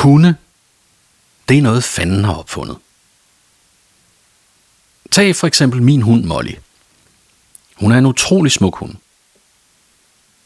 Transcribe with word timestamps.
Hunde, 0.00 0.34
det 1.48 1.58
er 1.58 1.62
noget 1.62 1.84
fanden 1.84 2.24
har 2.24 2.34
opfundet. 2.34 2.76
Tag 5.10 5.36
for 5.36 5.46
eksempel 5.46 5.82
min 5.82 6.02
hund 6.02 6.24
Molly. 6.24 6.54
Hun 7.76 7.92
er 7.92 7.98
en 7.98 8.06
utrolig 8.06 8.52
smuk 8.52 8.76
hund. 8.76 8.94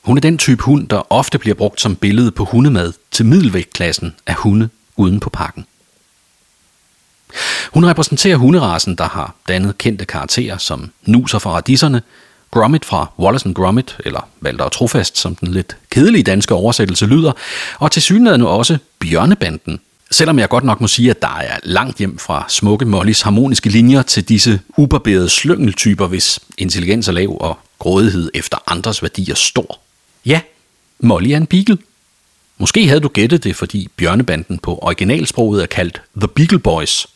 Hun 0.02 0.16
er 0.16 0.20
den 0.20 0.38
type 0.38 0.62
hund, 0.62 0.88
der 0.88 1.12
ofte 1.12 1.38
bliver 1.38 1.54
brugt 1.54 1.80
som 1.80 1.96
billede 1.96 2.30
på 2.30 2.44
hundemad 2.44 2.92
til 3.10 3.26
middelvægtklassen 3.26 4.14
af 4.26 4.34
hunde 4.34 4.68
uden 4.96 5.20
på 5.20 5.30
pakken. 5.30 5.66
Hun 7.72 7.86
repræsenterer 7.86 8.36
hunderasen, 8.36 8.96
der 8.96 9.08
har 9.08 9.34
dannet 9.48 9.78
kendte 9.78 10.04
karakterer 10.04 10.58
som 10.58 10.92
Nuser 11.02 11.38
fra 11.38 11.50
Radisserne, 11.50 12.02
Gromit 12.54 12.84
fra 12.84 13.06
Wallace 13.18 13.46
and 13.46 13.54
Gromit, 13.54 13.96
eller 14.04 14.28
Valder 14.40 14.64
og 14.64 14.72
Trofast, 14.72 15.18
som 15.18 15.34
den 15.34 15.48
lidt 15.48 15.76
kedelige 15.90 16.22
danske 16.22 16.54
oversættelse 16.54 17.06
lyder, 17.06 17.32
og 17.78 17.92
til 17.92 18.02
synligheden 18.02 18.42
også 18.42 18.78
Bjørnebanden, 18.98 19.80
selvom 20.10 20.38
jeg 20.38 20.48
godt 20.48 20.64
nok 20.64 20.80
må 20.80 20.88
sige, 20.88 21.10
at 21.10 21.22
der 21.22 21.36
er 21.38 21.58
langt 21.62 21.98
hjem 21.98 22.18
fra 22.18 22.44
smukke 22.48 22.84
Mollys 22.84 23.20
harmoniske 23.20 23.70
linjer 23.70 24.02
til 24.02 24.28
disse 24.28 24.60
ubarberede 24.76 25.28
slyngeltyper, 25.28 26.06
hvis 26.06 26.40
intelligens 26.58 27.08
er 27.08 27.12
lav 27.12 27.36
og 27.40 27.58
grådighed 27.78 28.30
efter 28.34 28.58
andres 28.66 29.02
værdier 29.02 29.34
stor. 29.34 29.80
Ja, 30.26 30.40
Molly 31.00 31.28
er 31.28 31.36
en 31.36 31.46
beagle. 31.46 31.78
Måske 32.58 32.88
havde 32.88 33.00
du 33.00 33.08
gættet 33.08 33.44
det, 33.44 33.56
fordi 33.56 33.88
bjørnebanden 33.96 34.58
på 34.58 34.78
originalsproget 34.82 35.62
er 35.62 35.66
kaldt 35.66 36.02
The 36.16 36.28
Beagle 36.28 36.58
Boys. 36.58 37.06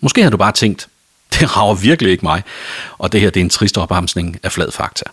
Måske 0.00 0.20
havde 0.20 0.32
du 0.32 0.36
bare 0.36 0.52
tænkt, 0.52 0.88
det 1.40 1.56
rager 1.56 1.74
virkelig 1.74 2.12
ikke 2.12 2.24
mig, 2.24 2.42
og 2.98 3.12
det 3.12 3.20
her 3.20 3.30
det 3.30 3.40
er 3.40 3.44
en 3.44 3.50
trist 3.50 3.78
opbremsning 3.78 4.38
af 4.42 4.52
flad 4.52 4.70
fakta. 4.70 5.04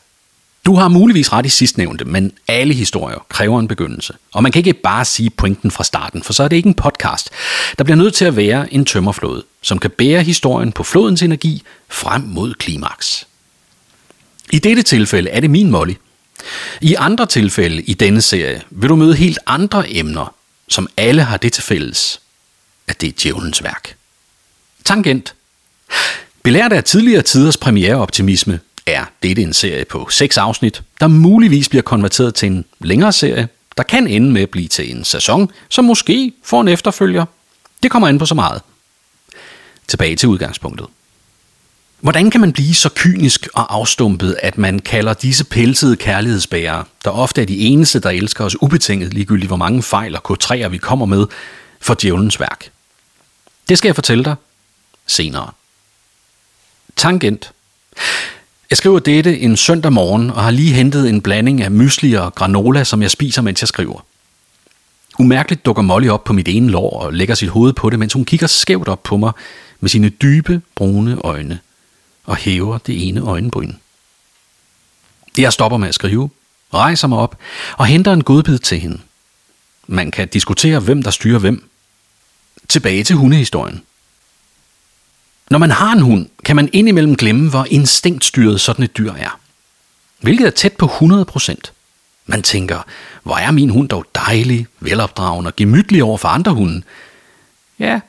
Du 0.65 0.75
har 0.75 0.87
muligvis 0.87 1.33
ret 1.33 1.45
i 1.45 1.49
sidstnævnte, 1.49 2.05
men 2.05 2.31
alle 2.47 2.73
historier 2.73 3.25
kræver 3.29 3.59
en 3.59 3.67
begyndelse. 3.67 4.13
Og 4.33 4.43
man 4.43 4.51
kan 4.51 4.59
ikke 4.59 4.73
bare 4.73 5.05
sige 5.05 5.29
pointen 5.29 5.71
fra 5.71 5.83
starten, 5.83 6.23
for 6.23 6.33
så 6.33 6.43
er 6.43 6.47
det 6.47 6.55
ikke 6.55 6.67
en 6.67 6.73
podcast. 6.73 7.29
Der 7.77 7.83
bliver 7.83 7.97
nødt 7.97 8.13
til 8.13 8.25
at 8.25 8.35
være 8.35 8.73
en 8.73 8.85
tømmerflåde, 8.85 9.43
som 9.61 9.79
kan 9.79 9.91
bære 9.91 10.23
historien 10.23 10.71
på 10.71 10.83
flodens 10.83 11.21
energi 11.21 11.63
frem 11.89 12.21
mod 12.21 12.53
klimaks. 12.53 13.27
I 14.51 14.59
dette 14.59 14.83
tilfælde 14.83 15.29
er 15.29 15.39
det 15.39 15.49
min 15.49 15.71
Molly. 15.71 15.93
I 16.81 16.95
andre 16.95 17.25
tilfælde 17.25 17.81
i 17.81 17.93
denne 17.93 18.21
serie 18.21 18.61
vil 18.69 18.89
du 18.89 18.95
møde 18.95 19.15
helt 19.15 19.39
andre 19.45 19.93
emner, 19.93 20.35
som 20.67 20.87
alle 20.97 21.23
har 21.23 21.37
det 21.37 21.53
til 21.53 21.63
fælles, 21.63 22.21
at 22.87 23.01
det 23.01 23.09
er 23.09 23.13
djævelens 23.21 23.63
værk. 23.63 23.95
Tangent. 24.85 25.35
Belært 26.43 26.73
af 26.73 26.83
tidligere 26.83 27.21
tiders 27.21 27.57
premiereoptimisme 27.57 28.59
er 28.85 29.05
dette 29.23 29.41
en 29.41 29.53
serie 29.53 29.85
på 29.85 30.09
seks 30.09 30.37
afsnit, 30.37 30.83
der 30.99 31.07
muligvis 31.07 31.69
bliver 31.69 31.83
konverteret 31.83 32.35
til 32.35 32.47
en 32.47 32.65
længere 32.79 33.11
serie, 33.11 33.47
der 33.77 33.83
kan 33.83 34.07
ende 34.07 34.31
med 34.31 34.41
at 34.41 34.49
blive 34.49 34.67
til 34.67 34.95
en 34.95 35.03
sæson, 35.03 35.51
som 35.69 35.85
måske 35.85 36.33
får 36.43 36.61
en 36.61 36.67
efterfølger. 36.67 37.25
Det 37.83 37.91
kommer 37.91 38.07
an 38.07 38.17
på 38.17 38.25
så 38.25 38.35
meget. 38.35 38.61
Tilbage 39.87 40.15
til 40.15 40.29
udgangspunktet. 40.29 40.87
Hvordan 41.99 42.29
kan 42.31 42.41
man 42.41 42.53
blive 42.53 42.73
så 42.73 42.89
kynisk 42.95 43.47
og 43.53 43.75
afstumpet, 43.75 44.37
at 44.43 44.57
man 44.57 44.79
kalder 44.79 45.13
disse 45.13 45.45
pelsede 45.45 45.95
kærlighedsbærere, 45.95 46.83
der 47.03 47.09
ofte 47.09 47.41
er 47.41 47.45
de 47.45 47.57
eneste, 47.57 47.99
der 47.99 48.09
elsker 48.09 48.45
os 48.45 48.61
ubetinget, 48.61 49.13
ligegyldigt 49.13 49.49
hvor 49.49 49.57
mange 49.57 49.83
fejl 49.83 50.15
og 50.15 50.23
k 50.23 50.71
vi 50.71 50.77
kommer 50.77 51.05
med, 51.05 51.25
for 51.81 51.93
djævelens 52.01 52.39
værk? 52.39 52.69
Det 53.69 53.77
skal 53.77 53.87
jeg 53.87 53.95
fortælle 53.95 54.23
dig 54.23 54.35
senere. 55.07 55.51
Tangent. 57.01 57.51
Jeg 58.69 58.77
skriver 58.77 58.99
dette 58.99 59.39
en 59.39 59.57
søndag 59.57 59.93
morgen 59.93 60.29
og 60.29 60.43
har 60.43 60.51
lige 60.51 60.73
hentet 60.73 61.09
en 61.09 61.21
blanding 61.21 61.61
af 61.61 61.71
mysli 61.71 62.13
og 62.13 62.35
granola, 62.35 62.83
som 62.83 63.01
jeg 63.01 63.11
spiser, 63.11 63.41
mens 63.41 63.61
jeg 63.61 63.67
skriver. 63.67 64.05
Umærkeligt 65.19 65.65
dukker 65.65 65.81
Molly 65.81 66.09
op 66.09 66.23
på 66.23 66.33
mit 66.33 66.47
ene 66.47 66.69
lår 66.69 66.89
og 66.89 67.13
lægger 67.13 67.35
sit 67.35 67.49
hoved 67.49 67.73
på 67.73 67.89
det, 67.89 67.99
mens 67.99 68.13
hun 68.13 68.25
kigger 68.25 68.47
skævt 68.47 68.87
op 68.87 69.03
på 69.03 69.17
mig 69.17 69.31
med 69.79 69.89
sine 69.89 70.09
dybe, 70.09 70.61
brune 70.75 71.17
øjne 71.23 71.59
og 72.23 72.35
hæver 72.35 72.77
det 72.77 73.07
ene 73.07 73.21
øjenbryn. 73.21 73.73
Jeg 75.37 75.53
stopper 75.53 75.77
med 75.77 75.87
at 75.87 75.95
skrive, 75.95 76.29
rejser 76.73 77.07
mig 77.07 77.19
op 77.19 77.37
og 77.77 77.85
henter 77.85 78.13
en 78.13 78.23
godbid 78.23 78.59
til 78.59 78.79
hende. 78.79 78.99
Man 79.87 80.11
kan 80.11 80.27
diskutere, 80.27 80.79
hvem 80.79 81.03
der 81.03 81.11
styrer 81.11 81.39
hvem. 81.39 81.69
Tilbage 82.69 83.03
til 83.03 83.15
hundehistorien. 83.15 83.81
Når 85.51 85.57
man 85.57 85.71
har 85.71 85.93
en 85.93 86.01
hund, 86.01 86.27
kan 86.45 86.55
man 86.55 86.69
indimellem 86.73 87.15
glemme, 87.15 87.49
hvor 87.49 87.67
instinktstyret 87.69 88.61
sådan 88.61 88.83
et 88.83 88.97
dyr 88.97 89.13
er. 89.13 89.39
Hvilket 90.21 90.47
er 90.47 90.51
tæt 90.51 90.73
på 90.73 90.85
100%. 90.85 91.55
Man 92.25 92.41
tænker, 92.41 92.79
hvor 93.23 93.35
er 93.35 93.51
min 93.51 93.69
hund 93.69 93.89
dog 93.89 94.05
dejlig, 94.15 94.67
velopdragende 94.79 95.49
og 95.49 95.55
gemytlig 95.55 96.03
over 96.03 96.17
for 96.17 96.27
andre 96.27 96.53
hunde. 96.53 96.81
Ja, 97.79 97.99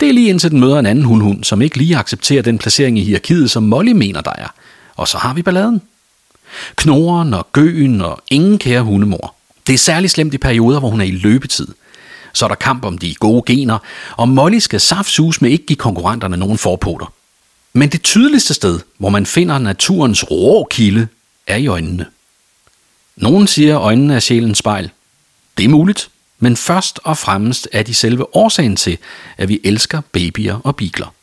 det 0.00 0.08
er 0.08 0.12
lige 0.12 0.28
indtil 0.28 0.50
den 0.50 0.60
møder 0.60 0.78
en 0.78 0.86
anden 0.86 1.04
hundhund, 1.04 1.44
som 1.44 1.62
ikke 1.62 1.76
lige 1.76 1.96
accepterer 1.96 2.42
den 2.42 2.58
placering 2.58 2.98
i 2.98 3.04
hierarkiet, 3.04 3.50
som 3.50 3.62
Molly 3.62 3.92
mener, 3.92 4.20
der 4.20 4.32
er. 4.38 4.48
Og 4.96 5.08
så 5.08 5.18
har 5.18 5.34
vi 5.34 5.42
balladen. 5.42 5.82
Knoren 6.76 7.34
og 7.34 7.52
gøen 7.52 8.00
og 8.00 8.20
ingen 8.30 8.58
kære 8.58 8.82
hundemor. 8.82 9.34
Det 9.66 9.72
er 9.72 9.78
særligt 9.78 10.12
slemt 10.12 10.34
i 10.34 10.38
perioder, 10.38 10.78
hvor 10.78 10.90
hun 10.90 11.00
er 11.00 11.04
i 11.04 11.10
løbetid– 11.10 11.68
så 12.38 12.44
er 12.44 12.48
der 12.48 12.54
kamp 12.54 12.84
om 12.84 12.98
de 12.98 13.14
gode 13.14 13.42
gener, 13.46 13.78
og 14.16 14.28
Molly 14.28 14.58
skal 14.58 14.80
saftsus 14.80 15.40
med 15.40 15.50
ikke 15.50 15.66
give 15.66 15.76
konkurrenterne 15.76 16.36
nogen 16.36 16.58
forpoter. 16.58 17.12
Men 17.72 17.88
det 17.88 18.02
tydeligste 18.02 18.54
sted, 18.54 18.80
hvor 18.98 19.08
man 19.08 19.26
finder 19.26 19.58
naturens 19.58 20.30
rå 20.30 20.64
kilde, 20.70 21.08
er 21.46 21.56
i 21.56 21.66
øjnene. 21.66 22.06
Nogen 23.16 23.46
siger, 23.46 23.78
at 23.78 23.82
øjnene 23.82 24.14
er 24.14 24.20
sjælens 24.20 24.58
spejl. 24.58 24.90
Det 25.58 25.64
er 25.64 25.68
muligt, 25.68 26.10
men 26.38 26.56
først 26.56 27.00
og 27.04 27.18
fremmest 27.18 27.68
er 27.72 27.82
de 27.82 27.94
selve 27.94 28.36
årsagen 28.36 28.76
til, 28.76 28.98
at 29.36 29.48
vi 29.48 29.60
elsker 29.64 30.00
babyer 30.12 30.60
og 30.64 30.76
bigler. 30.76 31.14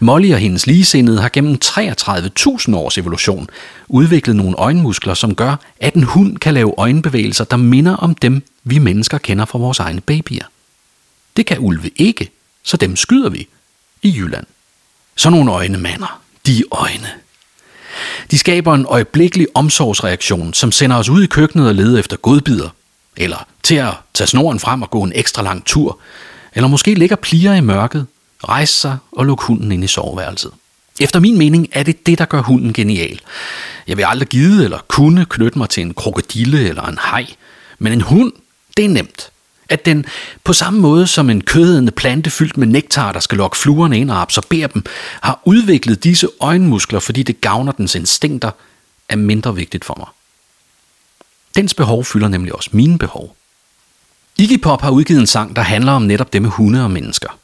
Molly 0.00 0.32
og 0.32 0.38
hendes 0.38 0.66
ligesindede 0.66 1.20
har 1.20 1.28
gennem 1.28 1.58
33.000 1.64 2.76
års 2.76 2.98
evolution 2.98 3.48
udviklet 3.88 4.36
nogle 4.36 4.56
øjenmuskler, 4.56 5.14
som 5.14 5.34
gør, 5.34 5.56
at 5.80 5.94
en 5.94 6.02
hund 6.02 6.38
kan 6.38 6.54
lave 6.54 6.74
øjenbevægelser, 6.78 7.44
der 7.44 7.56
minder 7.56 7.96
om 7.96 8.14
dem, 8.14 8.42
vi 8.64 8.78
mennesker 8.78 9.18
kender 9.18 9.44
fra 9.44 9.58
vores 9.58 9.78
egne 9.78 10.00
babyer. 10.00 10.44
Det 11.36 11.46
kan 11.46 11.58
ulve 11.60 11.90
ikke, 11.96 12.30
så 12.62 12.76
dem 12.76 12.96
skyder 12.96 13.28
vi 13.28 13.48
i 14.02 14.14
Jylland. 14.16 14.46
Så 15.16 15.30
nogle 15.30 15.52
øjne, 15.52 15.78
mander. 15.78 16.20
De 16.46 16.62
øjne. 16.70 17.08
De 18.30 18.38
skaber 18.38 18.74
en 18.74 18.86
øjeblikkelig 18.88 19.46
omsorgsreaktion, 19.54 20.54
som 20.54 20.72
sender 20.72 20.96
os 20.96 21.08
ud 21.08 21.22
i 21.22 21.26
køkkenet 21.26 21.68
og 21.68 21.74
leder 21.74 21.98
efter 21.98 22.16
godbidder. 22.16 22.68
Eller 23.16 23.46
til 23.62 23.74
at 23.74 23.94
tage 24.14 24.28
snoren 24.28 24.60
frem 24.60 24.82
og 24.82 24.90
gå 24.90 25.02
en 25.02 25.12
ekstra 25.14 25.42
lang 25.42 25.64
tur. 25.64 25.98
Eller 26.54 26.68
måske 26.68 26.94
ligger 26.94 27.16
plier 27.16 27.54
i 27.54 27.60
mørket 27.60 28.06
rejse 28.44 28.72
sig 28.72 28.98
og 29.12 29.26
lukke 29.26 29.44
hunden 29.44 29.72
ind 29.72 29.84
i 29.84 29.86
soveværelset. 29.86 30.52
Efter 31.00 31.20
min 31.20 31.38
mening 31.38 31.68
er 31.72 31.82
det 31.82 32.06
det, 32.06 32.18
der 32.18 32.24
gør 32.24 32.42
hunden 32.42 32.72
genial. 32.72 33.20
Jeg 33.86 33.96
vil 33.96 34.04
aldrig 34.08 34.28
give 34.28 34.64
eller 34.64 34.78
kunne 34.88 35.24
knytte 35.24 35.58
mig 35.58 35.68
til 35.68 35.80
en 35.80 35.94
krokodille 35.94 36.68
eller 36.68 36.82
en 36.82 36.98
hej, 37.10 37.26
men 37.78 37.92
en 37.92 38.00
hund, 38.00 38.32
det 38.76 38.84
er 38.84 38.88
nemt. 38.88 39.30
At 39.68 39.86
den 39.86 40.04
på 40.44 40.52
samme 40.52 40.80
måde 40.80 41.06
som 41.06 41.30
en 41.30 41.40
kødende 41.40 41.92
plante 41.92 42.30
fyldt 42.30 42.56
med 42.56 42.66
nektar, 42.66 43.12
der 43.12 43.20
skal 43.20 43.38
lokke 43.38 43.56
fluerne 43.56 43.98
ind 43.98 44.10
og 44.10 44.20
absorbere 44.20 44.68
dem, 44.74 44.84
har 45.20 45.40
udviklet 45.44 46.04
disse 46.04 46.28
øjenmuskler, 46.40 47.00
fordi 47.00 47.22
det 47.22 47.40
gavner 47.40 47.72
dens 47.72 47.94
instinkter, 47.94 48.50
er 49.08 49.16
mindre 49.16 49.54
vigtigt 49.54 49.84
for 49.84 49.94
mig. 49.98 50.06
Dens 51.56 51.74
behov 51.74 52.04
fylder 52.04 52.28
nemlig 52.28 52.54
også 52.54 52.70
mine 52.72 52.98
behov. 52.98 53.36
Iggy 54.38 54.60
Pop 54.60 54.82
har 54.82 54.90
udgivet 54.90 55.20
en 55.20 55.26
sang, 55.26 55.56
der 55.56 55.62
handler 55.62 55.92
om 55.92 56.02
netop 56.02 56.32
det 56.32 56.42
med 56.42 56.50
hunde 56.50 56.84
og 56.84 56.90
mennesker. 56.90 57.38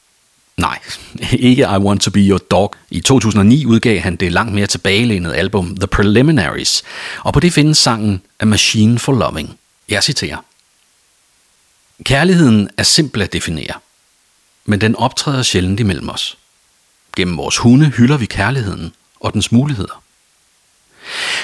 Nej, 0.56 0.78
ikke 1.32 1.62
I 1.62 1.78
Want 1.78 2.02
To 2.02 2.10
Be 2.10 2.20
Your 2.20 2.38
Dog. 2.38 2.74
I 2.90 3.00
2009 3.00 3.66
udgav 3.66 4.00
han 4.00 4.16
det 4.16 4.32
langt 4.32 4.54
mere 4.54 4.66
tilbagelænede 4.66 5.36
album 5.36 5.76
The 5.76 5.86
Preliminaries, 5.86 6.82
og 7.18 7.32
på 7.32 7.40
det 7.40 7.52
findes 7.52 7.78
sangen 7.78 8.22
A 8.40 8.44
Machine 8.44 8.98
for 8.98 9.12
Loving. 9.12 9.58
Jeg 9.88 10.04
citerer. 10.04 10.44
Kærligheden 12.04 12.70
er 12.76 12.82
simpel 12.82 13.22
at 13.22 13.32
definere, 13.32 13.74
men 14.64 14.80
den 14.80 14.96
optræder 14.96 15.42
sjældent 15.42 15.80
imellem 15.80 16.08
os. 16.08 16.38
Gennem 17.16 17.36
vores 17.36 17.58
hunde 17.58 17.86
hylder 17.86 18.16
vi 18.16 18.26
kærligheden 18.26 18.92
og 19.20 19.32
dens 19.32 19.52
muligheder. 19.52 20.02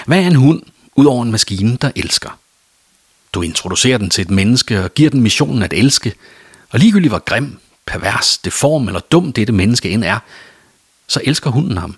Hvad 0.06 0.22
er 0.22 0.26
en 0.26 0.34
hund, 0.34 0.62
udover 0.96 1.22
en 1.22 1.30
maskine, 1.30 1.76
der 1.76 1.90
elsker? 1.96 2.38
Du 3.32 3.42
introducerer 3.42 3.98
den 3.98 4.10
til 4.10 4.22
et 4.22 4.30
menneske 4.30 4.84
og 4.84 4.94
giver 4.94 5.10
den 5.10 5.20
missionen 5.20 5.62
at 5.62 5.72
elske, 5.72 6.14
og 6.70 6.78
ligegyldigt 6.78 7.10
hvor 7.10 7.18
grim, 7.18 7.58
pervers, 7.90 8.38
deform 8.38 8.86
eller 8.86 9.00
dum 9.00 9.32
dette 9.32 9.52
menneske 9.52 9.90
end 9.90 10.04
er, 10.04 10.18
så 11.06 11.20
elsker 11.24 11.50
hunden 11.50 11.76
ham. 11.76 11.96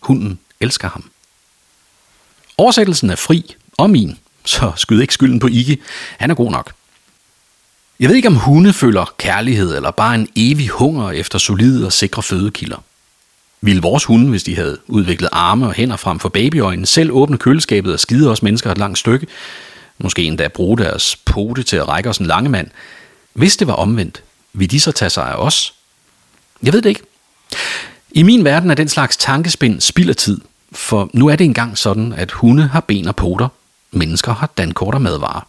Hunden 0.00 0.38
elsker 0.60 0.88
ham. 0.88 1.10
Oversættelsen 2.58 3.10
er 3.10 3.16
fri 3.16 3.54
og 3.76 3.90
min, 3.90 4.18
så 4.44 4.72
skyd 4.76 5.00
ikke 5.00 5.14
skylden 5.14 5.38
på 5.38 5.46
Iggy. 5.46 5.82
Han 6.18 6.30
er 6.30 6.34
god 6.34 6.50
nok. 6.50 6.72
Jeg 8.00 8.08
ved 8.08 8.16
ikke, 8.16 8.28
om 8.28 8.36
hunde 8.36 8.72
føler 8.72 9.14
kærlighed 9.18 9.76
eller 9.76 9.90
bare 9.90 10.14
en 10.14 10.28
evig 10.36 10.68
hunger 10.68 11.10
efter 11.10 11.38
solide 11.38 11.86
og 11.86 11.92
sikre 11.92 12.22
fødekilder. 12.22 12.82
Ville 13.60 13.82
vores 13.82 14.04
hunde, 14.04 14.30
hvis 14.30 14.42
de 14.42 14.56
havde 14.56 14.78
udviklet 14.86 15.28
arme 15.32 15.66
og 15.66 15.72
hænder 15.72 15.96
frem 15.96 16.18
for 16.18 16.28
babyøjnene, 16.28 16.86
selv 16.86 17.10
åbne 17.10 17.38
køleskabet 17.38 17.92
og 17.92 18.00
skide 18.00 18.30
os 18.30 18.42
mennesker 18.42 18.70
et 18.70 18.78
langt 18.78 18.98
stykke? 18.98 19.26
Måske 19.98 20.22
endda 20.22 20.48
bruge 20.48 20.78
deres 20.78 21.16
pote 21.16 21.62
til 21.62 21.76
at 21.76 21.88
række 21.88 22.10
os 22.10 22.18
en 22.18 22.26
lange 22.26 22.50
mand. 22.50 22.70
Hvis 23.32 23.56
det 23.56 23.66
var 23.66 23.74
omvendt, 23.74 24.22
vil 24.56 24.70
de 24.70 24.80
så 24.80 24.92
tage 24.92 25.10
sig 25.10 25.24
af 25.24 25.34
os? 25.34 25.74
Jeg 26.62 26.72
ved 26.72 26.82
det 26.82 26.88
ikke. 26.88 27.02
I 28.10 28.22
min 28.22 28.44
verden 28.44 28.70
er 28.70 28.74
den 28.74 28.88
slags 28.88 29.16
tankespind 29.16 29.80
spild 29.80 30.08
af 30.08 30.16
tid, 30.16 30.40
for 30.72 31.10
nu 31.12 31.28
er 31.28 31.36
det 31.36 31.44
engang 31.44 31.78
sådan, 31.78 32.12
at 32.12 32.30
hunde 32.30 32.66
har 32.66 32.80
ben 32.80 33.08
og 33.08 33.16
poter, 33.16 33.48
mennesker 33.90 34.34
har 34.34 34.50
dankort 34.56 34.94
og 34.94 35.02
madvarer. 35.02 35.48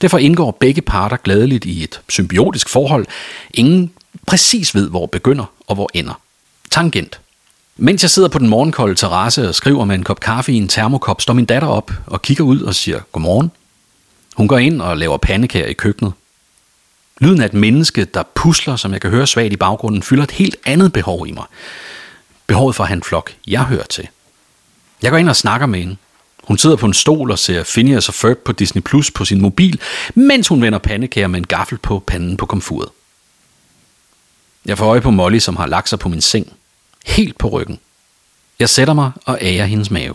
Derfor 0.00 0.18
indgår 0.18 0.50
begge 0.50 0.82
parter 0.82 1.16
gladeligt 1.16 1.64
i 1.64 1.82
et 1.82 2.00
symbiotisk 2.08 2.68
forhold. 2.68 3.06
Ingen 3.54 3.90
præcis 4.26 4.74
ved, 4.74 4.90
hvor 4.90 5.06
begynder 5.06 5.44
og 5.66 5.74
hvor 5.74 5.90
ender. 5.94 6.20
Tangent. 6.70 7.20
Mens 7.76 8.02
jeg 8.02 8.10
sidder 8.10 8.28
på 8.28 8.38
den 8.38 8.48
morgenkolde 8.48 8.94
terrasse 8.94 9.48
og 9.48 9.54
skriver 9.54 9.84
med 9.84 9.94
en 9.94 10.04
kop 10.04 10.20
kaffe 10.20 10.52
i 10.52 10.56
en 10.56 10.68
termokop, 10.68 11.20
står 11.20 11.34
min 11.34 11.44
datter 11.44 11.68
op 11.68 11.92
og 12.06 12.22
kigger 12.22 12.44
ud 12.44 12.60
og 12.60 12.74
siger 12.74 13.00
godmorgen. 13.12 13.50
Hun 14.36 14.48
går 14.48 14.58
ind 14.58 14.82
og 14.82 14.96
laver 14.96 15.16
pandekager 15.16 15.66
i 15.66 15.72
køkkenet. 15.72 16.12
Lyden 17.20 17.40
af 17.40 17.46
et 17.46 17.54
menneske, 17.54 18.04
der 18.04 18.22
pusler, 18.34 18.76
som 18.76 18.92
jeg 18.92 19.00
kan 19.00 19.10
høre 19.10 19.26
svagt 19.26 19.52
i 19.52 19.56
baggrunden, 19.56 20.02
fylder 20.02 20.24
et 20.24 20.30
helt 20.30 20.56
andet 20.64 20.92
behov 20.92 21.26
i 21.26 21.32
mig. 21.32 21.44
Behovet 22.46 22.74
for 22.74 22.84
at 22.84 22.88
have 22.88 22.96
en 22.96 23.02
flok, 23.02 23.34
jeg 23.46 23.64
hører 23.64 23.86
til. 23.86 24.08
Jeg 25.02 25.10
går 25.10 25.18
ind 25.18 25.28
og 25.28 25.36
snakker 25.36 25.66
med 25.66 25.78
hende. 25.78 25.96
Hun 26.44 26.58
sidder 26.58 26.76
på 26.76 26.86
en 26.86 26.94
stol 26.94 27.30
og 27.30 27.38
ser 27.38 27.64
Phineas 27.64 28.08
og 28.08 28.14
Ferb 28.14 28.38
på 28.38 28.52
Disney 28.52 28.82
Plus 28.82 29.10
på 29.10 29.24
sin 29.24 29.40
mobil, 29.40 29.80
mens 30.14 30.48
hun 30.48 30.62
vender 30.62 30.78
pandekager 30.78 31.26
med 31.26 31.38
en 31.38 31.46
gaffel 31.46 31.78
på 31.78 32.04
panden 32.06 32.36
på 32.36 32.46
komfuret. 32.46 32.88
Jeg 34.66 34.78
får 34.78 34.86
øje 34.86 35.00
på 35.00 35.10
Molly, 35.10 35.38
som 35.38 35.56
har 35.56 35.66
lagt 35.66 35.88
sig 35.88 35.98
på 35.98 36.08
min 36.08 36.20
seng. 36.20 36.52
Helt 37.06 37.38
på 37.38 37.48
ryggen. 37.48 37.78
Jeg 38.58 38.68
sætter 38.68 38.94
mig 38.94 39.12
og 39.24 39.38
ærer 39.40 39.66
hendes 39.66 39.90
mave. 39.90 40.14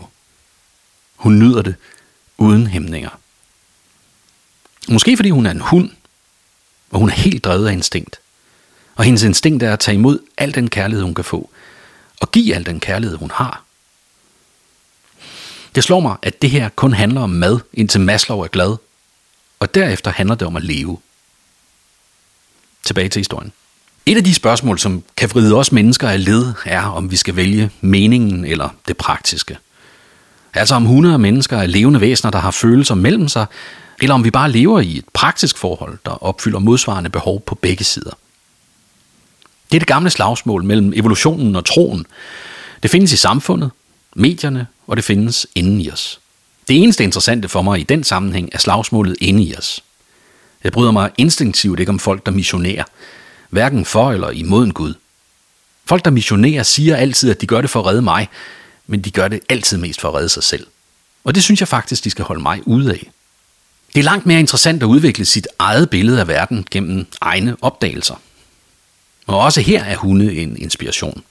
Hun 1.16 1.38
nyder 1.38 1.62
det 1.62 1.74
uden 2.38 2.66
hæmninger. 2.66 3.10
Måske 4.88 5.16
fordi 5.16 5.30
hun 5.30 5.46
er 5.46 5.50
en 5.50 5.60
hund, 5.60 5.90
og 6.94 7.00
hun 7.00 7.10
er 7.10 7.14
helt 7.14 7.44
drevet 7.44 7.68
af 7.68 7.72
instinkt. 7.72 8.20
Og 8.94 9.04
hendes 9.04 9.22
instinkt 9.22 9.62
er 9.62 9.72
at 9.72 9.80
tage 9.80 9.94
imod 9.94 10.18
al 10.38 10.54
den 10.54 10.70
kærlighed, 10.70 11.04
hun 11.04 11.14
kan 11.14 11.24
få, 11.24 11.50
og 12.20 12.30
give 12.30 12.54
al 12.54 12.66
den 12.66 12.80
kærlighed, 12.80 13.16
hun 13.16 13.30
har. 13.30 13.64
Det 15.74 15.84
slår 15.84 16.00
mig, 16.00 16.16
at 16.22 16.42
det 16.42 16.50
her 16.50 16.68
kun 16.68 16.92
handler 16.92 17.20
om 17.20 17.30
mad, 17.30 17.58
indtil 17.72 18.00
Maslow 18.00 18.40
er 18.40 18.46
glad, 18.46 18.76
og 19.60 19.74
derefter 19.74 20.10
handler 20.10 20.34
det 20.34 20.46
om 20.46 20.56
at 20.56 20.64
leve. 20.64 20.98
Tilbage 22.84 23.08
til 23.08 23.20
historien. 23.20 23.52
Et 24.06 24.16
af 24.16 24.24
de 24.24 24.34
spørgsmål, 24.34 24.78
som 24.78 25.04
kan 25.16 25.30
vride 25.30 25.54
os 25.54 25.72
mennesker 25.72 26.08
af 26.08 26.24
led, 26.24 26.52
er, 26.64 26.82
om 26.82 27.10
vi 27.10 27.16
skal 27.16 27.36
vælge 27.36 27.70
meningen 27.80 28.44
eller 28.44 28.68
det 28.88 28.96
praktiske. 28.96 29.58
Altså 30.54 30.74
om 30.74 30.84
hundrede 30.84 31.18
mennesker 31.18 31.56
er 31.56 31.66
levende 31.66 32.00
væsener, 32.00 32.30
der 32.30 32.38
har 32.38 32.50
følelser 32.50 32.94
mellem 32.94 33.28
sig, 33.28 33.46
eller 34.00 34.14
om 34.14 34.24
vi 34.24 34.30
bare 34.30 34.50
lever 34.50 34.80
i 34.80 34.98
et 34.98 35.04
praktisk 35.12 35.58
forhold, 35.58 35.98
der 36.04 36.24
opfylder 36.24 36.58
modsvarende 36.58 37.10
behov 37.10 37.40
på 37.40 37.54
begge 37.54 37.84
sider. 37.84 38.10
Det 39.70 39.76
er 39.76 39.80
det 39.80 39.88
gamle 39.88 40.10
slagsmål 40.10 40.64
mellem 40.64 40.92
evolutionen 40.96 41.56
og 41.56 41.64
troen. 41.64 42.06
Det 42.82 42.90
findes 42.90 43.12
i 43.12 43.16
samfundet, 43.16 43.70
medierne, 44.16 44.66
og 44.86 44.96
det 44.96 45.04
findes 45.04 45.46
inden 45.54 45.80
i 45.80 45.90
os. 45.90 46.20
Det 46.68 46.82
eneste 46.82 47.04
interessante 47.04 47.48
for 47.48 47.62
mig 47.62 47.80
i 47.80 47.82
den 47.82 48.04
sammenhæng 48.04 48.48
er 48.52 48.58
slagsmålet 48.58 49.16
inde 49.20 49.42
i 49.42 49.54
os. 49.56 49.80
Jeg 50.64 50.72
bryder 50.72 50.90
mig 50.90 51.10
instinktivt 51.18 51.80
ikke 51.80 51.90
om 51.90 51.98
folk, 51.98 52.26
der 52.26 52.32
missionerer, 52.32 52.84
hverken 53.50 53.84
for 53.84 54.12
eller 54.12 54.30
imod 54.30 54.64
en 54.64 54.72
Gud. 54.72 54.94
Folk, 55.84 56.04
der 56.04 56.10
missionerer, 56.10 56.62
siger 56.62 56.96
altid, 56.96 57.30
at 57.30 57.40
de 57.40 57.46
gør 57.46 57.60
det 57.60 57.70
for 57.70 57.80
at 57.80 57.86
redde 57.86 58.02
mig, 58.02 58.28
men 58.86 59.00
de 59.00 59.10
gør 59.10 59.28
det 59.28 59.40
altid 59.48 59.76
mest 59.76 60.00
for 60.00 60.08
at 60.08 60.14
redde 60.14 60.28
sig 60.28 60.42
selv. 60.42 60.66
Og 61.24 61.34
det 61.34 61.42
synes 61.42 61.60
jeg 61.60 61.68
faktisk, 61.68 62.04
de 62.04 62.10
skal 62.10 62.24
holde 62.24 62.42
mig 62.42 62.60
ude 62.66 62.92
af. 62.92 63.10
Det 63.94 64.00
er 64.00 64.04
langt 64.04 64.26
mere 64.26 64.40
interessant 64.40 64.82
at 64.82 64.86
udvikle 64.86 65.24
sit 65.24 65.48
eget 65.58 65.90
billede 65.90 66.20
af 66.20 66.28
verden 66.28 66.66
gennem 66.70 67.06
egne 67.20 67.56
opdagelser. 67.62 68.14
Og 69.26 69.38
også 69.38 69.60
her 69.60 69.84
er 69.84 69.96
hunde 69.96 70.36
en 70.36 70.56
inspiration. 70.56 71.22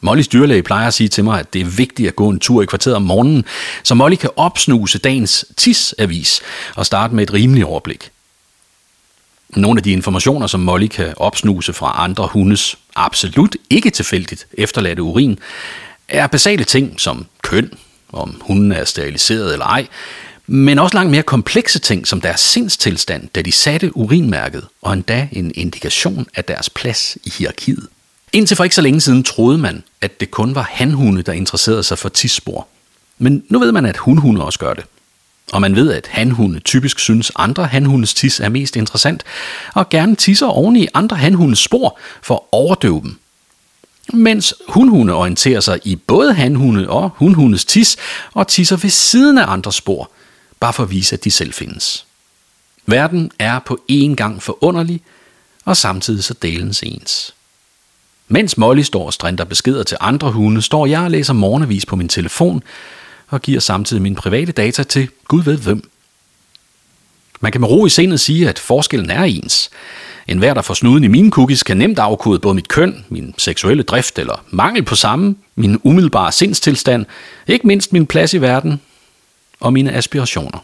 Mollys 0.00 0.28
dyrlæge 0.28 0.62
plejer 0.62 0.86
at 0.86 0.94
sige 0.94 1.08
til 1.08 1.24
mig, 1.24 1.40
at 1.40 1.52
det 1.52 1.60
er 1.60 1.64
vigtigt 1.64 2.08
at 2.08 2.16
gå 2.16 2.28
en 2.28 2.38
tur 2.38 2.62
i 2.62 2.66
kvarteret 2.66 2.96
om 2.96 3.02
morgenen, 3.02 3.44
så 3.82 3.94
Molly 3.94 4.16
kan 4.16 4.30
opsnuse 4.36 4.98
dagens 4.98 5.44
TIS-avis 5.56 6.40
og 6.76 6.86
starte 6.86 7.14
med 7.14 7.22
et 7.22 7.32
rimeligt 7.32 7.66
overblik. 7.66 8.10
Nogle 9.48 9.78
af 9.78 9.82
de 9.82 9.92
informationer, 9.92 10.46
som 10.46 10.60
Molly 10.60 10.86
kan 10.86 11.14
opsnuse 11.16 11.72
fra 11.72 11.94
andre 11.96 12.26
hundes 12.26 12.76
absolut 12.94 13.56
ikke 13.70 13.90
tilfældigt 13.90 14.46
efterladte 14.52 15.02
urin, 15.02 15.38
er 16.08 16.26
basale 16.26 16.64
ting 16.64 17.00
som 17.00 17.26
køn, 17.42 17.70
om 18.12 18.40
hunden 18.40 18.72
er 18.72 18.84
steriliseret 18.84 19.52
eller 19.52 19.66
ej, 19.66 19.86
men 20.46 20.78
også 20.78 20.96
langt 20.96 21.10
mere 21.10 21.22
komplekse 21.22 21.78
ting 21.78 22.06
som 22.06 22.20
deres 22.20 22.40
sindstilstand, 22.40 23.28
da 23.34 23.42
de 23.42 23.52
satte 23.52 23.96
urinmærket, 23.96 24.66
og 24.82 24.92
endda 24.92 25.28
en 25.32 25.52
indikation 25.54 26.26
af 26.34 26.44
deres 26.44 26.70
plads 26.70 27.18
i 27.24 27.32
hierarkiet. 27.38 27.88
Indtil 28.32 28.56
for 28.56 28.64
ikke 28.64 28.76
så 28.76 28.82
længe 28.82 29.00
siden 29.00 29.24
troede 29.24 29.58
man, 29.58 29.82
at 30.00 30.20
det 30.20 30.30
kun 30.30 30.54
var 30.54 30.62
hanhunde, 30.70 31.22
der 31.22 31.32
interesserede 31.32 31.82
sig 31.82 31.98
for 31.98 32.08
tidsspor. 32.08 32.68
Men 33.18 33.44
nu 33.48 33.58
ved 33.58 33.72
man, 33.72 33.86
at 33.86 33.96
hunhunde 33.96 34.44
også 34.44 34.58
gør 34.58 34.74
det. 34.74 34.84
Og 35.52 35.60
man 35.60 35.76
ved, 35.76 35.92
at 35.92 36.06
hanhunde 36.06 36.60
typisk 36.60 36.98
synes, 36.98 37.32
andre 37.36 37.66
hanhundes 37.66 38.14
tis 38.14 38.40
er 38.40 38.48
mest 38.48 38.76
interessant, 38.76 39.22
og 39.74 39.88
gerne 39.88 40.16
tisser 40.16 40.46
oven 40.46 40.76
i 40.76 40.88
andre 40.94 41.16
hanhundes 41.16 41.58
spor 41.58 41.98
for 42.22 42.34
at 42.34 42.40
overdøve 42.52 43.00
dem. 43.02 43.18
Mens 44.12 44.54
hunhunde 44.68 45.14
orienterer 45.14 45.60
sig 45.60 45.80
i 45.84 45.96
både 45.96 46.34
hanhunde 46.34 46.88
og 46.88 47.10
hunhundes 47.14 47.64
tis, 47.64 47.96
og 48.32 48.48
tisser 48.48 48.76
ved 48.76 48.90
siden 48.90 49.38
af 49.38 49.52
andre 49.52 49.72
spor, 49.72 50.10
bare 50.60 50.72
for 50.72 50.82
at 50.82 50.90
vise, 50.90 51.14
at 51.14 51.24
de 51.24 51.30
selv 51.30 51.52
findes. 51.52 52.06
Verden 52.86 53.30
er 53.38 53.58
på 53.58 53.78
én 53.92 54.14
gang 54.14 54.42
forunderlig, 54.42 55.00
og 55.64 55.76
samtidig 55.76 56.24
så 56.24 56.34
delens 56.42 56.82
ens. 56.82 57.34
Mens 58.28 58.58
Molly 58.58 58.82
står 58.82 59.06
og 59.06 59.12
strinter 59.12 59.44
beskeder 59.44 59.82
til 59.82 59.96
andre 60.00 60.30
hunde, 60.30 60.62
står 60.62 60.86
jeg 60.86 61.00
og 61.00 61.10
læser 61.10 61.32
morgenavis 61.32 61.86
på 61.86 61.96
min 61.96 62.08
telefon 62.08 62.62
og 63.28 63.42
giver 63.42 63.60
samtidig 63.60 64.02
mine 64.02 64.16
private 64.16 64.52
data 64.52 64.82
til 64.82 65.08
Gud 65.28 65.42
ved 65.42 65.58
hvem. 65.58 65.90
Man 67.40 67.52
kan 67.52 67.60
med 67.60 67.68
ro 67.68 67.86
i 67.86 67.90
sindet 67.90 68.20
sige, 68.20 68.48
at 68.48 68.58
forskellen 68.58 69.10
er 69.10 69.22
ens. 69.22 69.70
En 70.28 70.38
hver, 70.38 70.54
der 70.54 70.62
får 70.62 70.74
snuden 70.74 71.04
i 71.04 71.08
mine 71.08 71.30
cookies, 71.30 71.62
kan 71.62 71.76
nemt 71.76 71.98
afkode 71.98 72.38
både 72.38 72.54
mit 72.54 72.68
køn, 72.68 73.04
min 73.08 73.34
seksuelle 73.38 73.82
drift 73.82 74.18
eller 74.18 74.44
mangel 74.50 74.82
på 74.82 74.94
samme, 74.94 75.36
min 75.56 75.80
umiddelbare 75.82 76.32
sindstilstand, 76.32 77.06
ikke 77.46 77.66
mindst 77.66 77.92
min 77.92 78.06
plads 78.06 78.34
i 78.34 78.40
verden 78.40 78.80
og 79.60 79.72
mine 79.72 79.92
aspirationer. 79.92 80.58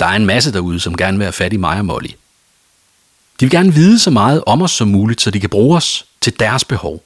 Der 0.00 0.06
er 0.06 0.16
en 0.16 0.26
masse 0.26 0.52
derude, 0.52 0.80
som 0.80 0.96
gerne 0.96 1.18
vil 1.18 1.24
have 1.24 1.32
fat 1.32 1.52
i 1.52 1.56
mig 1.56 1.78
og 1.78 1.84
Molly. 1.84 2.08
De 3.40 3.44
vil 3.46 3.50
gerne 3.50 3.74
vide 3.74 3.98
så 3.98 4.10
meget 4.10 4.42
om 4.46 4.62
os 4.62 4.70
som 4.70 4.88
muligt, 4.88 5.20
så 5.20 5.30
de 5.30 5.40
kan 5.40 5.50
bruge 5.50 5.76
os 5.76 6.06
til 6.20 6.40
deres 6.40 6.64
behov. 6.64 7.02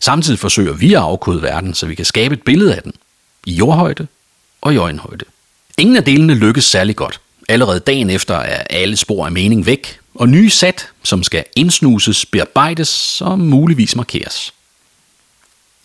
Samtidig 0.00 0.38
forsøger 0.38 0.72
vi 0.72 0.94
at 0.94 1.00
afkode 1.00 1.42
verden, 1.42 1.74
så 1.74 1.86
vi 1.86 1.94
kan 1.94 2.04
skabe 2.04 2.34
et 2.34 2.42
billede 2.42 2.76
af 2.76 2.82
den, 2.82 2.92
i 3.46 3.54
jordhøjde 3.54 4.06
og 4.60 4.74
i 4.74 4.76
øjenhøjde. 4.76 5.24
Ingen 5.78 5.96
af 5.96 6.04
delene 6.04 6.34
lykkes 6.34 6.64
særlig 6.64 6.96
godt. 6.96 7.20
Allerede 7.48 7.80
dagen 7.80 8.10
efter 8.10 8.34
er 8.34 8.62
alle 8.70 8.96
spor 8.96 9.26
af 9.26 9.32
mening 9.32 9.66
væk, 9.66 10.00
og 10.14 10.28
nye 10.28 10.50
sæt, 10.50 10.88
som 11.02 11.22
skal 11.22 11.44
indsnuses, 11.56 12.26
bearbejdes 12.26 13.20
og 13.20 13.38
muligvis 13.38 13.96
markeres. 13.96 14.54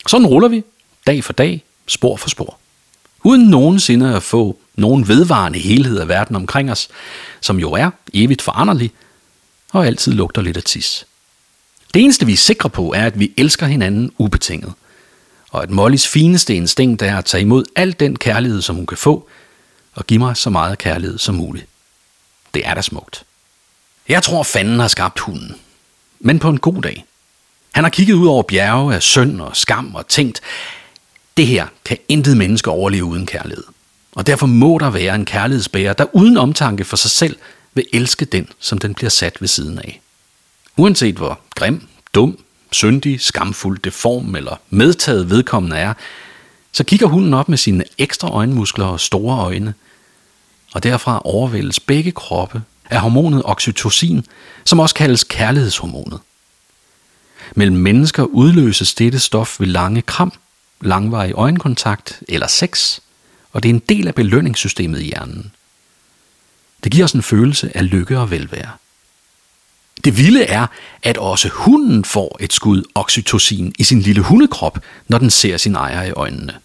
Sådan 0.08 0.28
ruller 0.28 0.48
vi, 0.48 0.64
dag 1.08 1.24
for 1.24 1.34
dag, 1.34 1.64
spor 1.88 2.18
for 2.18 2.30
spor. 2.30 2.58
Uden 3.24 3.50
nogensinde 3.50 4.16
at 4.16 4.24
få 4.24 4.60
nogen 4.76 5.08
vedvarende 5.08 5.60
helhed 5.60 6.00
af 6.00 6.08
verden 6.08 6.36
omkring 6.36 6.72
os, 6.72 6.90
som 7.42 7.60
jo 7.60 7.72
er 7.72 7.90
evigt 8.14 8.42
foranderlig, 8.42 8.92
og 9.74 9.88
altid 9.88 10.12
lugter 10.12 10.42
lidt 10.42 10.58
af 10.58 10.64
tis. 10.64 11.06
Det 11.94 12.04
eneste, 12.04 12.26
vi 12.26 12.34
er 12.34 12.38
sikre 12.38 12.70
på, 12.70 12.94
er, 12.94 13.06
at 13.06 13.20
vi 13.20 13.34
elsker 13.38 13.66
hinanden 13.66 14.12
ubetinget. 14.18 14.74
Og 15.50 15.64
at 15.64 15.70
Mollys 15.70 16.08
fineste 16.08 16.56
instinkt 16.56 17.02
er 17.02 17.18
at 17.18 17.26
tage 17.26 17.42
imod 17.42 17.66
al 17.76 17.92
den 18.00 18.16
kærlighed, 18.16 18.62
som 18.62 18.76
hun 18.76 18.86
kan 18.86 18.98
få, 18.98 19.30
og 19.94 20.08
give 20.08 20.20
mig 20.20 20.38
så 20.38 20.50
meget 20.50 20.78
kærlighed 20.78 21.18
som 21.18 21.36
muligt. 21.36 21.68
Det 22.54 22.68
er 22.68 22.74
da 22.74 22.82
smukt. 22.82 23.24
Jeg 24.10 24.24
tror, 24.24 24.44
fanden 24.44 24.80
har 24.80 24.88
skabt 24.88 25.20
hunden. 25.20 25.56
Men 26.20 26.40
på 26.40 26.50
en 26.50 26.60
god 26.60 26.82
dag. 26.82 27.06
Han 27.74 27.84
har 27.84 27.90
kigget 27.90 28.14
ud 28.14 28.28
over 28.28 28.44
bjerge 28.44 28.96
af 28.96 29.04
synd 29.04 29.42
og 29.42 29.56
skam 29.56 29.96
og 29.96 30.08
tænkt, 30.08 30.42
det 31.38 31.48
her 31.48 31.68
kan 31.86 31.98
intet 32.08 32.38
menneske 32.38 32.70
overleve 32.70 33.04
uden 33.04 33.26
kærlighed. 33.26 33.64
Og 34.16 34.28
derfor 34.28 34.48
må 34.48 34.78
der 34.78 34.90
være 34.90 35.16
en 35.16 35.26
kærlighedsbærer, 35.26 35.94
der 35.94 36.16
uden 36.16 36.38
omtanke 36.38 36.86
for 36.86 36.98
sig 36.98 37.12
selv 37.12 37.38
vil 37.74 37.86
elske 37.94 38.26
den, 38.26 38.48
som 38.60 38.78
den 38.78 38.94
bliver 38.94 39.10
sat 39.10 39.42
ved 39.42 39.48
siden 39.48 39.80
af. 39.80 40.02
Uanset 40.78 41.16
hvor 41.16 41.40
grim, 41.56 41.88
dum, 42.14 42.40
syndig, 42.72 43.22
skamfuld, 43.22 43.80
deform 43.80 44.36
eller 44.36 44.56
medtaget 44.70 45.30
vedkommende 45.30 45.78
er, 45.78 45.94
så 46.72 46.84
kigger 46.84 47.08
hunden 47.08 47.34
op 47.34 47.50
med 47.50 47.58
sine 47.58 47.84
ekstra 47.98 48.30
øjenmuskler 48.30 48.86
og 48.86 49.00
store 49.00 49.40
øjne, 49.40 49.74
og 50.74 50.84
derfra 50.84 51.22
overvældes 51.26 51.80
begge 51.80 52.12
kroppe 52.12 52.62
af 52.90 53.02
hormonet 53.02 53.42
oxytocin, 53.46 54.26
som 54.66 54.80
også 54.80 54.96
kaldes 54.96 55.24
kærlighedshormonet. 55.24 56.20
Mellem 57.56 57.78
mennesker 57.78 58.24
udløses 58.24 58.94
dette 58.94 59.20
stof 59.20 59.60
ved 59.60 59.68
lange 59.68 60.02
kram, 60.02 60.34
langvarig 60.82 61.34
øjenkontakt 61.34 62.24
eller 62.28 62.48
sex, 62.48 63.00
og 63.54 63.64
det 63.64 63.70
er 63.70 63.74
en 63.74 63.84
del 63.90 64.08
af 64.08 64.16
belønningssystemet 64.16 65.02
i 65.02 65.06
hjernen. 65.06 65.52
Det 66.84 66.92
giver 66.92 67.06
os 67.06 67.12
en 67.12 67.24
følelse 67.24 67.78
af 67.78 67.90
lykke 67.90 68.20
og 68.20 68.32
velvære. 68.32 68.72
Det 70.04 70.18
vilde 70.18 70.44
er, 70.44 70.68
at 71.04 71.18
også 71.18 71.50
hunden 71.54 72.06
får 72.06 72.38
et 72.40 72.54
skud 72.54 72.84
oxytocin 72.96 73.74
i 73.80 73.84
sin 73.84 74.02
lille 74.02 74.22
hundekrop, 74.22 74.80
når 75.08 75.18
den 75.18 75.30
ser 75.30 75.58
sin 75.58 75.76
ejer 75.76 76.04
i 76.04 76.12
øjnene. 76.12 76.60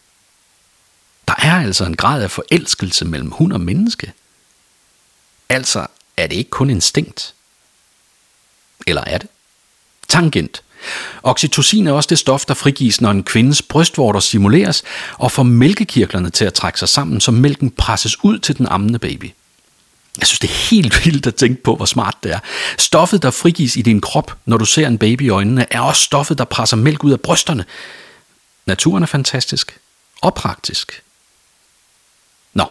Der 1.28 1.34
er 1.38 1.62
altså 1.62 1.84
en 1.84 1.96
grad 1.96 2.22
af 2.22 2.30
forelskelse 2.30 3.04
mellem 3.04 3.30
hund 3.30 3.52
og 3.52 3.60
menneske. 3.60 4.12
Altså 5.48 5.86
er 6.22 6.26
det 6.26 6.36
ikke 6.36 6.50
kun 6.50 6.70
instinkt. 6.70 7.34
Eller 8.86 9.04
er 9.06 9.18
det? 9.18 9.28
Tangent. 10.08 10.62
Oxytocin 11.22 11.86
er 11.86 11.92
også 11.92 12.06
det 12.06 12.18
stof, 12.18 12.44
der 12.44 12.54
frigives, 12.54 13.00
når 13.00 13.10
en 13.10 13.24
kvindes 13.24 13.62
brystvorter 13.62 14.20
stimuleres 14.20 14.82
og 15.18 15.32
får 15.32 15.42
mælkekirklerne 15.42 16.30
til 16.30 16.44
at 16.44 16.54
trække 16.54 16.78
sig 16.78 16.88
sammen, 16.88 17.20
så 17.20 17.30
mælken 17.30 17.70
presses 17.70 18.24
ud 18.24 18.38
til 18.38 18.58
den 18.58 18.66
ammende 18.66 18.98
baby. 18.98 19.32
Jeg 20.18 20.26
synes, 20.26 20.38
det 20.38 20.50
er 20.50 20.54
helt 20.54 21.06
vildt 21.06 21.26
at 21.26 21.34
tænke 21.34 21.62
på, 21.62 21.76
hvor 21.76 21.84
smart 21.84 22.16
det 22.22 22.32
er. 22.32 22.38
Stoffet, 22.78 23.22
der 23.22 23.30
frigives 23.30 23.76
i 23.76 23.82
din 23.82 24.00
krop, 24.00 24.36
når 24.46 24.56
du 24.56 24.64
ser 24.64 24.86
en 24.86 24.98
baby 24.98 25.22
i 25.22 25.28
øjnene, 25.28 25.66
er 25.70 25.80
også 25.80 26.02
stoffet, 26.02 26.38
der 26.38 26.44
presser 26.44 26.76
mælk 26.76 27.04
ud 27.04 27.12
af 27.12 27.20
brysterne. 27.20 27.64
Naturen 28.66 29.02
er 29.02 29.06
fantastisk 29.06 29.78
og 30.20 30.34
praktisk. 30.34 31.02
Nå, 32.54 32.64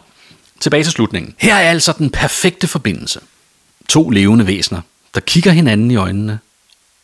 tilbage 0.60 0.84
til 0.84 0.92
slutningen. 0.92 1.36
Her 1.38 1.56
er 1.56 1.70
altså 1.70 1.94
den 1.98 2.10
perfekte 2.10 2.68
forbindelse. 2.68 3.20
To 3.92 4.10
levende 4.10 4.48
væsener, 4.48 4.82
der 5.14 5.20
kigger 5.20 5.52
hinanden 5.52 5.92
i 5.92 5.96
øjnene, 5.96 6.40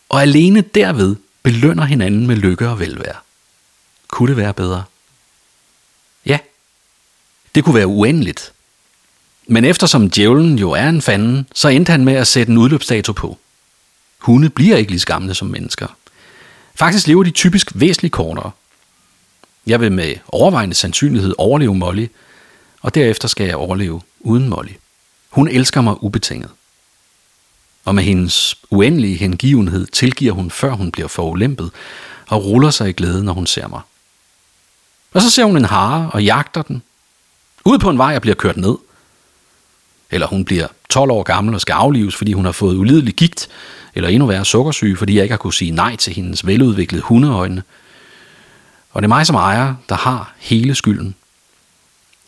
og 0.10 0.22
alene 0.22 0.62
derved 0.62 1.16
belønner 1.44 1.86
hinanden 1.86 2.28
med 2.28 2.36
lykke 2.36 2.70
og 2.70 2.80
velvære. 2.80 3.16
Kunne 4.08 4.30
det 4.30 4.38
være 4.38 4.54
bedre? 4.54 4.84
Ja, 6.26 6.40
det 7.56 7.64
kunne 7.64 7.76
være 7.76 7.88
uendeligt. 7.88 8.54
Men 9.48 9.66
eftersom 9.66 10.10
djævlen 10.10 10.60
jo 10.60 10.72
er 10.72 10.90
en 10.90 11.02
fanden, 11.02 11.48
så 11.56 11.68
endte 11.68 11.92
han 11.92 12.06
med 12.06 12.14
at 12.14 12.28
sætte 12.28 12.52
en 12.52 12.58
udløbsdato 12.58 13.14
på. 13.14 13.38
Hunde 14.18 14.50
bliver 14.50 14.78
ikke 14.78 14.92
lige 14.92 15.06
gamle 15.06 15.34
som 15.34 15.48
mennesker. 15.48 15.88
Faktisk 16.76 17.08
lever 17.08 17.24
de 17.24 17.32
typisk 17.32 17.72
væsentligt 17.76 18.14
kortere. 18.14 18.52
Jeg 19.66 19.82
vil 19.82 19.92
med 19.92 20.16
overvejende 20.28 20.76
sandsynlighed 20.76 21.34
overleve 21.38 21.76
Molly, 21.76 22.08
og 22.82 22.96
derefter 22.96 23.28
skal 23.28 23.46
jeg 23.46 23.56
overleve 23.56 24.02
uden 24.20 24.50
Molly. 24.50 24.74
Hun 25.30 25.48
elsker 25.48 25.82
mig 25.82 26.04
ubetinget. 26.04 26.50
Og 27.88 27.96
med 27.96 28.04
hendes 28.04 28.56
uendelige 28.70 29.16
hengivenhed 29.16 29.86
tilgiver 29.86 30.34
hun, 30.34 30.52
før 30.52 30.72
hun 30.72 30.92
bliver 30.92 31.08
forulæmpet, 31.08 31.72
og 32.28 32.46
ruller 32.46 32.70
sig 32.70 32.90
i 32.90 32.92
glæde, 32.92 33.24
når 33.24 33.34
hun 33.34 33.48
ser 33.48 33.68
mig. 33.68 33.82
Og 35.14 35.22
så 35.22 35.30
ser 35.30 35.44
hun 35.44 35.58
en 35.58 35.66
hare 35.66 36.10
og 36.14 36.24
jagter 36.24 36.62
den. 36.62 36.82
Ud 37.66 37.80
på 37.80 37.90
en 37.90 37.98
vej 37.98 38.16
og 38.16 38.22
bliver 38.22 38.36
kørt 38.36 38.58
ned. 38.58 38.78
Eller 40.12 40.28
hun 40.28 40.46
bliver 40.46 40.68
12 40.90 41.12
år 41.12 41.24
gammel 41.24 41.54
og 41.54 41.62
skal 41.62 41.74
aflives, 41.74 42.16
fordi 42.16 42.34
hun 42.34 42.46
har 42.46 42.52
fået 42.52 42.76
ulidelig 42.76 43.14
gigt, 43.14 43.50
eller 43.96 44.10
endnu 44.10 44.26
værre 44.28 44.46
sukkersyge, 44.46 44.98
fordi 44.98 45.16
jeg 45.16 45.24
ikke 45.24 45.34
har 45.34 45.38
kunne 45.38 45.54
sige 45.54 45.72
nej 45.72 45.96
til 45.96 46.14
hendes 46.14 46.46
veludviklede 46.46 47.04
hundeøjne. 47.04 47.64
Og 48.92 49.02
det 49.02 49.06
er 49.06 49.16
mig 49.16 49.28
som 49.28 49.36
ejer, 49.36 49.76
der 49.90 49.96
har 49.96 50.34
hele 50.38 50.76
skylden. 50.76 51.16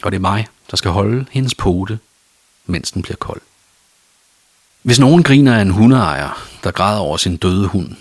Og 0.03 0.11
det 0.11 0.17
er 0.17 0.21
mig, 0.21 0.47
der 0.71 0.77
skal 0.77 0.91
holde 0.91 1.25
hendes 1.31 1.55
pote, 1.55 1.99
mens 2.65 2.91
den 2.91 3.01
bliver 3.01 3.17
kold. 3.17 3.41
Hvis 4.81 5.00
nogen 5.00 5.24
griner 5.24 5.57
af 5.57 5.62
en 5.62 5.69
hundeejer, 5.69 6.48
der 6.63 6.71
græder 6.71 7.00
over 7.00 7.17
sin 7.17 7.38
døde 7.38 7.67
hund, 7.67 7.95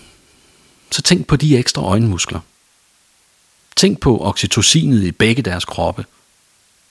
så 0.91 1.03
tænk 1.03 1.27
på 1.27 1.37
de 1.37 1.59
ekstra 1.59 1.83
øjenmuskler. 1.83 2.41
Tænk 3.77 4.01
på 4.01 4.25
oxytocinet 4.25 5.03
i 5.03 5.13
begge 5.13 5.43
deres 5.43 5.65
kroppe. 5.65 6.05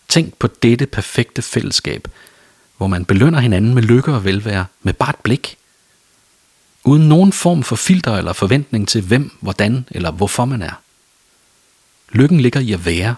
Tænk 0.07 0.33
på 0.33 0.47
dette 0.47 0.85
perfekte 0.85 1.41
fællesskab, 1.41 2.07
hvor 2.77 2.87
man 2.87 3.05
belønner 3.05 3.39
hinanden 3.39 3.73
med 3.73 3.83
lykke 3.83 4.13
og 4.13 4.23
velvære 4.23 4.65
med 4.83 4.93
bare 4.93 5.09
et 5.09 5.19
blik. 5.23 5.57
Uden 6.83 7.09
nogen 7.09 7.33
form 7.33 7.63
for 7.63 7.75
filter 7.75 8.17
eller 8.17 8.33
forventning 8.33 8.87
til 8.87 9.01
hvem, 9.01 9.37
hvordan 9.39 9.87
eller 9.91 10.11
hvorfor 10.11 10.45
man 10.45 10.61
er. 10.61 10.81
Lykken 12.09 12.41
ligger 12.41 12.59
i 12.59 12.71
at 12.71 12.85
være, 12.85 13.15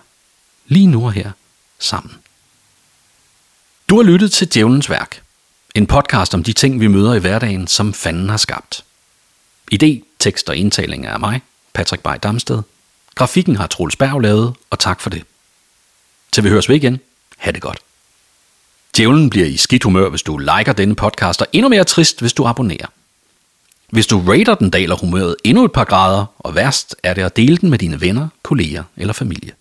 lige 0.68 0.88
nu 0.88 1.06
og 1.06 1.12
her, 1.14 1.32
sammen. 1.80 2.16
Du 3.90 3.96
har 3.96 4.04
lyttet 4.04 4.32
til 4.32 4.54
Djævelens 4.54 4.90
Værk. 4.90 5.22
En 5.76 5.88
podcast 5.88 6.34
om 6.34 6.44
de 6.44 6.54
ting, 6.54 6.80
vi 6.80 6.88
møder 6.88 7.14
i 7.14 7.20
hverdagen, 7.20 7.68
som 7.68 7.94
fanden 7.94 8.30
har 8.30 8.38
skabt. 8.38 8.84
Idé, 9.74 10.16
tekst 10.20 10.50
og 10.50 10.58
indtaling 10.58 11.06
er 11.06 11.14
af 11.14 11.20
mig, 11.20 11.42
Patrick 11.74 12.04
Bay 12.04 12.16
Damsted. 12.24 12.62
Grafikken 13.16 13.56
har 13.56 13.68
Troels 13.68 13.96
Berg 13.96 14.20
lavet, 14.20 14.54
og 14.70 14.80
tak 14.80 15.02
for 15.02 15.10
det. 15.10 15.24
Til 16.32 16.44
vi 16.44 16.50
høres 16.50 16.70
ved 16.70 16.76
igen. 16.76 17.00
Ha' 17.38 17.52
det 17.52 17.62
godt. 17.62 17.80
Djævlen 18.98 19.30
bliver 19.30 19.48
i 19.48 19.58
skidt 19.58 19.84
humør, 19.84 20.10
hvis 20.10 20.22
du 20.22 20.38
liker 20.38 20.74
denne 20.74 20.96
podcast, 20.96 21.42
og 21.42 21.48
endnu 21.54 21.70
mere 21.70 21.84
trist, 21.84 22.20
hvis 22.20 22.34
du 22.34 22.46
abonnerer. 22.46 22.88
Hvis 23.90 24.08
du 24.08 24.20
rater 24.20 24.56
den, 24.56 24.70
daler 24.70 24.96
humøret 24.96 25.36
endnu 25.44 25.66
et 25.66 25.72
par 25.72 25.84
grader, 25.84 26.26
og 26.40 26.56
værst 26.56 26.96
er 27.04 27.14
det 27.14 27.22
at 27.22 27.36
dele 27.36 27.58
den 27.58 27.70
med 27.70 27.80
dine 27.80 28.02
venner, 28.02 28.28
kolleger 28.44 28.84
eller 28.98 29.14
familie. 29.14 29.52